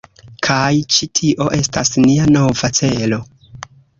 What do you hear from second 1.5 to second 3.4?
estas nia nova celo